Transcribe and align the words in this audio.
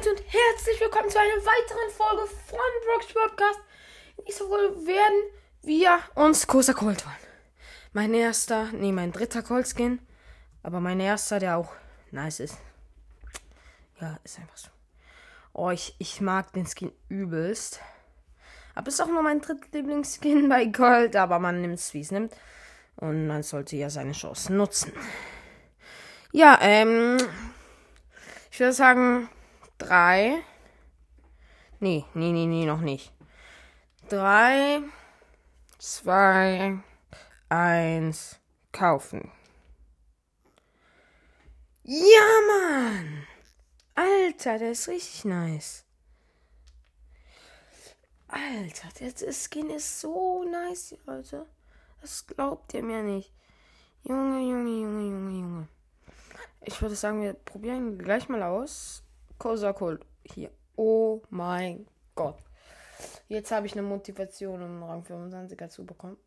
Leute 0.00 0.12
und 0.12 0.32
herzlich 0.32 0.80
willkommen 0.80 1.10
zu 1.10 1.18
einer 1.18 1.44
weiteren 1.44 1.90
Folge 1.90 2.26
von 2.46 2.58
Brooks 2.86 3.12
Podcast. 3.12 3.60
In 4.16 4.24
dieser 4.24 4.46
Folge 4.46 4.86
werden 4.86 5.30
wir 5.62 5.98
uns 6.14 6.46
Kosa 6.46 6.72
Colt 6.72 7.04
holen. 7.04 7.16
Mein 7.92 8.14
erster, 8.14 8.70
nee, 8.72 8.92
mein 8.92 9.12
dritter 9.12 9.42
Colt 9.42 9.68
Skin. 9.68 9.98
Aber 10.62 10.80
mein 10.80 11.00
erster, 11.00 11.38
der 11.38 11.58
auch 11.58 11.72
nice 12.12 12.40
ist. 12.40 12.56
Ja, 14.00 14.18
ist 14.24 14.38
einfach 14.38 14.56
so. 14.56 14.68
Oh, 15.52 15.68
ich, 15.68 15.96
ich 15.98 16.22
mag 16.22 16.50
den 16.54 16.66
Skin 16.66 16.92
übelst. 17.10 17.80
Aber 18.74 18.88
ist 18.88 19.02
auch 19.02 19.08
nur 19.08 19.22
mein 19.22 19.42
drittlieblingsskin 19.42 20.48
bei 20.48 20.64
Gold. 20.64 21.14
Aber 21.14 21.38
man 21.40 21.60
nimmt 21.60 21.78
es, 21.78 21.92
wie 21.92 22.00
es 22.00 22.10
nimmt. 22.10 22.34
Und 22.96 23.26
man 23.26 23.42
sollte 23.42 23.76
ja 23.76 23.90
seine 23.90 24.12
Chancen 24.12 24.56
nutzen. 24.56 24.94
Ja, 26.32 26.58
ähm. 26.62 27.18
Ich 28.50 28.58
würde 28.60 28.72
sagen, 28.72 29.28
drei. 29.80 30.42
Nee, 31.80 32.04
nee, 32.14 32.32
nee, 32.32 32.46
nee, 32.46 32.66
noch 32.66 32.80
nicht. 32.80 33.12
Drei, 34.08 34.82
zwei, 35.78 36.78
eins, 37.48 38.38
kaufen. 38.72 39.32
Ja, 41.82 42.28
Mann! 42.46 43.26
Alter, 43.94 44.58
der 44.58 44.72
ist 44.72 44.88
richtig 44.88 45.24
nice. 45.24 45.84
Alter, 48.28 48.88
der 48.98 49.32
Skin 49.32 49.70
ist 49.70 50.00
so 50.00 50.44
nice, 50.44 50.96
Leute. 51.06 51.46
Das 52.00 52.26
glaubt 52.26 52.72
ihr 52.74 52.82
mir 52.82 53.02
nicht. 53.02 53.32
Junge, 54.04 54.40
Junge, 54.40 54.70
Junge, 54.70 55.02
Junge, 55.02 55.40
Junge. 55.40 55.68
Ich 56.62 56.80
würde 56.80 56.94
sagen, 56.94 57.22
wir 57.22 57.32
probieren 57.32 57.98
gleich 57.98 58.28
mal 58.28 58.42
aus. 58.42 59.02
Kosakol. 59.40 59.98
Hier. 60.22 60.50
Oh 60.76 61.22
mein 61.30 61.86
Gott. 62.14 62.38
Jetzt 63.26 63.50
habe 63.50 63.66
ich 63.66 63.72
eine 63.72 63.82
Motivation, 63.82 64.62
um 64.62 64.82
Rang 64.82 65.02
25er 65.02 65.70
zu 65.70 65.86
bekommen. 65.86 66.18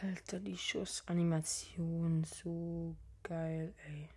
Alter, 0.00 0.38
die 0.38 0.56
Schussanimation, 0.56 2.22
so 2.22 2.94
geil, 3.24 3.74
ey. 3.88 4.08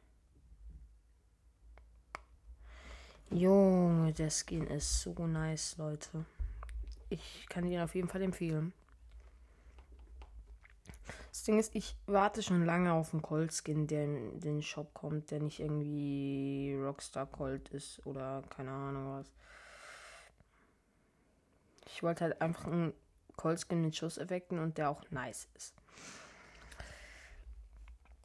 Junge, 3.32 4.14
der 4.14 4.30
Skin 4.30 4.68
ist 4.68 5.02
so 5.02 5.26
nice, 5.26 5.78
Leute. 5.78 6.24
Ich 7.12 7.46
kann 7.50 7.66
ihn 7.66 7.82
auf 7.82 7.94
jeden 7.94 8.08
Fall 8.08 8.22
empfehlen. 8.22 8.72
Das 11.30 11.44
Ding 11.44 11.60
ist, 11.60 11.76
ich 11.76 11.98
warte 12.08 12.42
schon 12.42 12.66
lange 12.66 12.94
auf 12.94 13.14
einen 13.14 13.22
Cold 13.22 13.54
Skin, 13.54 13.86
der 13.86 14.06
in 14.06 14.40
den 14.40 14.62
Shop 14.62 14.94
kommt, 14.94 15.30
der 15.32 15.42
nicht 15.42 15.60
irgendwie 15.60 16.74
Rockstar 16.82 17.26
Cold 17.26 17.68
ist 17.70 18.06
oder 18.06 18.44
keine 18.50 18.72
Ahnung 18.72 19.20
was. 19.20 19.32
Ich 21.88 22.02
wollte 22.02 22.24
halt 22.24 22.42
einfach 22.42 22.68
einen 22.68 22.94
Cold 23.36 23.60
Skin 23.60 23.82
mit 23.82 23.96
Schusseffekten 23.96 24.60
und 24.60 24.78
der 24.78 24.90
auch 24.90 25.04
nice 25.10 25.50
ist. 25.56 25.76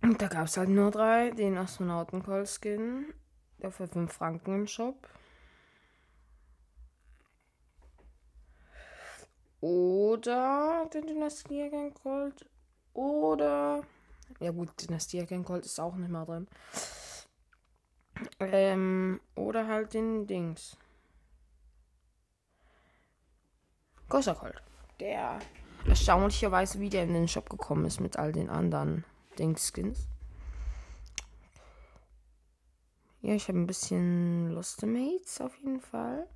Und 0.03 0.23
da 0.23 0.29
gab 0.29 0.47
es 0.47 0.57
halt 0.57 0.69
nur 0.69 0.93
drei. 0.93 1.31
Den 1.31 1.59
Astronauten 1.59 2.23
Cold 2.23 2.49
Skin, 2.49 3.13
der 3.61 3.73
für 3.73 3.89
5 3.89 4.13
Franken 4.13 4.55
im 4.55 4.67
Shop. 4.69 5.09
Oder 9.61 10.89
den 10.93 11.07
Dynastieagent 11.07 12.03
Gold. 12.03 12.49
Oder. 12.93 13.83
Ja, 14.41 14.51
gut, 14.51 14.71
Dynastieagent 14.81 15.47
Gold 15.47 15.65
ist 15.65 15.81
auch 15.81 15.95
nicht 15.97 16.11
mehr 16.11 16.25
drin. 16.25 16.47
Ähm, 18.41 19.21
oder 19.35 19.67
halt 19.67 19.95
den 19.95 20.27
Dings. 20.27 20.77
Gold. 24.09 24.63
Der 25.01 25.39
erstaunlicherweise 25.87 26.81
wieder 26.81 27.03
in 27.03 27.13
den 27.13 27.29
Shop 27.29 27.49
gekommen 27.51 27.85
ist 27.85 28.01
mit 28.01 28.19
all 28.19 28.33
den 28.33 28.49
anderen 28.49 29.05
Dings-Skins. 29.39 30.09
Ja, 33.21 33.35
ich 33.35 33.49
habe 33.49 33.59
ein 33.59 33.67
bisschen 33.67 34.53
Mates 34.87 35.41
auf 35.41 35.57
jeden 35.57 35.81
Fall. 35.81 36.29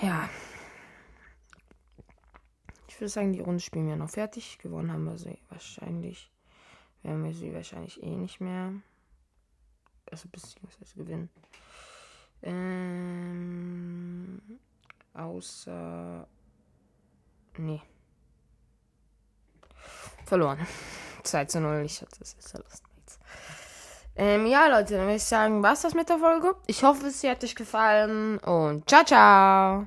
Ja. 0.00 0.28
Ich 2.94 3.00
würde 3.00 3.08
sagen, 3.10 3.32
die 3.32 3.40
Runde 3.40 3.60
spielen 3.60 3.88
wir 3.88 3.96
noch 3.96 4.10
fertig. 4.10 4.58
Gewonnen 4.58 4.92
haben 4.92 5.04
wir 5.04 5.18
sie 5.18 5.38
wahrscheinlich. 5.48 6.30
Werden 7.02 7.24
wir 7.24 7.34
sie 7.34 7.52
wahrscheinlich 7.52 8.02
eh 8.02 8.16
nicht 8.16 8.40
mehr. 8.40 8.72
Also 10.10 10.28
beziehungsweise 10.28 10.94
gewinnen. 10.94 11.28
Ähm, 12.42 14.40
außer. 15.12 16.26
Nee 17.58 17.82
verloren. 20.24 20.66
2 21.22 21.44
zu 21.46 21.60
0. 21.60 21.82
Ich 21.84 22.00
hatte 22.00 22.18
das 22.18 22.34
jetzt 22.34 22.50
verlassen. 22.50 22.82
Ähm, 24.16 24.46
ja, 24.46 24.68
Leute, 24.68 24.94
dann 24.94 25.06
würde 25.06 25.16
ich 25.16 25.24
sagen, 25.24 25.62
was 25.62 25.82
das 25.82 25.94
mit 25.94 26.08
der 26.08 26.18
Folge. 26.18 26.54
Ich 26.66 26.84
hoffe, 26.84 27.06
es 27.08 27.24
hat 27.24 27.42
euch 27.42 27.56
gefallen 27.56 28.38
und 28.38 28.88
ciao, 28.88 29.04
ciao. 29.04 29.82